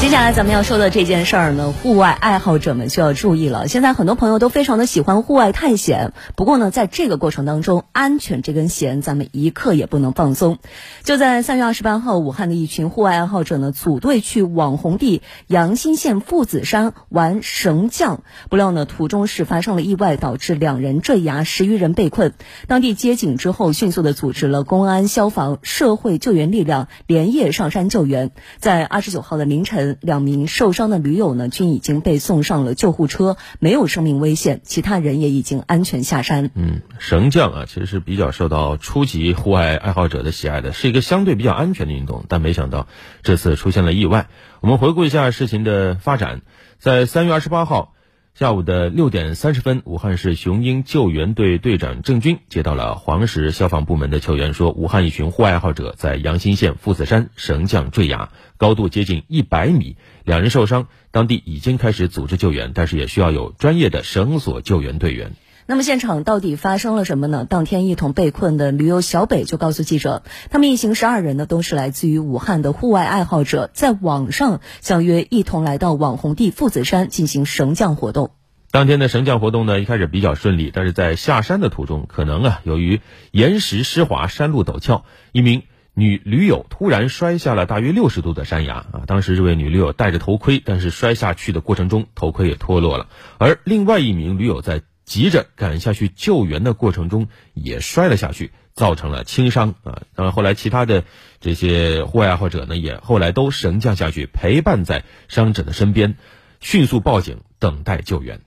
[0.00, 3.66] 接下来咱们要说的这件事儿呢，户外爱好者们需要注意了。
[3.66, 10.58] 现在很多朋友都非常的喜欢户外探险，不过呢，在这个过程当中，安全这根弦咱们一刻也不能放松。
[11.02, 22.34] 就在三月二十八号，武汉的一群户外爱好者呢，组队去网红地阳新县父子山玩绳降，不料呢，途中是发生了意外，导致两人坠崖，十余人被困。
[22.68, 28.30] 当地接警之后，迅速的组织了公安、消防、社会救援力量，连夜上山救援。
[28.58, 29.87] 在二十九号的凌晨。
[30.00, 34.60] 两名受伤的驴友呢，均已经被送上了救护车，没有生命危险。
[34.64, 36.50] 其他人也已经安全下山。
[36.54, 42.24] 嗯，绳降啊，其实是比较受到初级户外爱好者的喜爱的，是一个相对比较安全的运动。
[42.28, 42.86] 但没想到
[43.22, 44.28] 这次出现了意外。
[44.60, 46.42] 我们回顾一下事情的发展，
[46.78, 47.94] 在三月二十八号。
[48.34, 65.32] 下午的六点三十分，武汉市雄鹰救援队队长郑军接到了黄石消防部门的求援，说武汉一群户外爱好者在阳新县父子山绳降坠崖，高度接近一百米，两人受伤，当地已经开始组织救援，但是也需要有专业的绳索救援队员。
[65.70, 67.44] 那么现场到底发生了什么呢？
[67.44, 78.30] 当天一同被困的驴友小北就告诉记者，他们一行十二人呢，都是来自于武汉的户外爱好者，在网上相约一同来到网红地父子山进行绳降活动。
[78.70, 89.02] 当天的绳降活动呢，一开始比较顺利，但是在下山的途中，可能啊，由于岩石湿滑、山路陡峭，一名女驴友突然摔下了大约六十度的山崖啊。
[89.06, 94.80] 当时这位女驴友戴着头盔，但是摔下去的过程中，头盔也脱落了，而另外一名驴友在。
[95.08, 100.02] 急着赶下去救援的过程中，也摔了下去，造成了轻伤啊。
[100.14, 101.04] 当然，后来其他的
[101.40, 106.16] 这些户外爱好者呢，也后来都绳降下去，陪伴在伤者的身边，
[106.60, 108.42] 迅速报警，等待救援。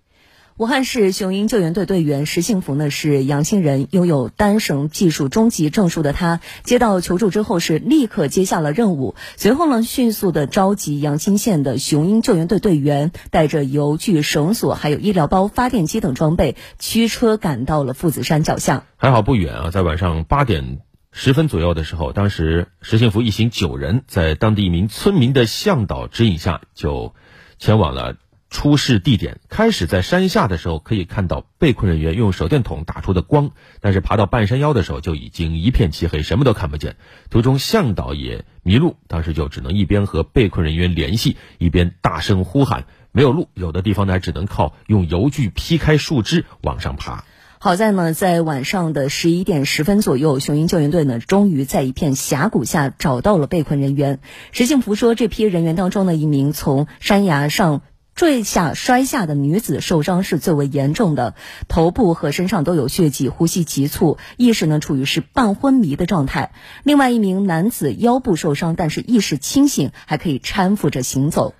[0.61, 18.83] 武汉市雄鹰救援队队员石幸福呢是阳新人，拥有单绳技术中级证书的他，接到求助之后是立刻接下了任务，随后呢迅速的召集阳新县的雄鹰救援队队员，带着油锯、绳索、还有医疗包、发电机等装备，驱车赶到了父子山脚下。
[18.97, 20.77] 还好不远啊，在晚上八点
[21.11, 27.15] 十分左右的时候，当时石幸福一行九人在当地一名村民的向导指引下，就
[27.57, 28.17] 前往了。
[28.51, 36.97] 出事地点开始在山下的时候，可以看到被困人员用手电筒打出的光，但是爬到半山腰的时候就已经一片漆黑，什么都看不见。
[37.29, 42.83] 途中向导也迷路，当时就只能一边和被困人员联系，一边大声呼喊。
[43.13, 47.23] 没有路，有的地方呢只能靠用油锯劈开树枝往上爬。
[47.57, 54.19] 好在呢，在晚上的十一点十分左右，雄鹰救援队呢终于在一片峡谷下找到了被困人员。
[54.51, 57.81] 石幸福说，这批人员当中的一名从山崖上。
[58.21, 61.33] 坠下摔下的女子受伤是最为严重的，
[61.67, 66.51] 头部和身上都有血迹，呼吸急促，意识呢处于是半昏迷的状态。
[66.83, 71.55] 另外一名男子腰部受伤，但是意识清醒，还可以搀扶着行走。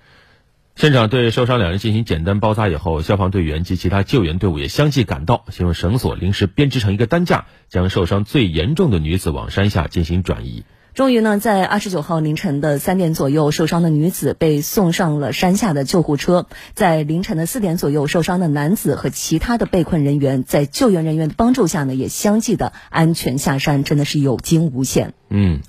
[0.76, 10.62] 现场对受伤两人进行简单包扎以后，消防队员及其他救援队伍也相继赶到，先用绳索临时编织成一个担架，将受伤最严重的女子往山下进行转移。
[10.94, 16.46] 终于呢，在二十九号凌晨的三点左右，受伤的女子被送上了山下的救护车。
[16.74, 25.14] 在凌晨的四点左右，受伤的男子和其他的被困人员在救援人员的帮助下呢，也相继的安全下山，真的是有惊无险。
[25.30, 25.60] 嗯。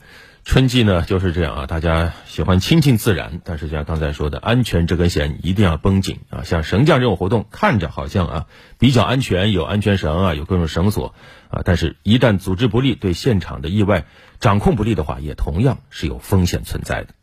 [0.46, 6.44] 春季呢就是这样啊，大家喜欢亲近自然，但是像刚才说的，安全这根弦一定要绷紧啊。
[6.44, 8.46] 像绳降这种活动，看着好像啊
[8.78, 11.16] 比较安全，有安全绳啊，有各种绳索
[11.50, 14.06] 啊，但是一旦组织不力，对现场的意外
[14.42, 17.14] 掌控不力的话，也同样是有风险存在的。